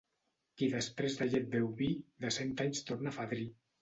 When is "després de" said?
0.75-1.27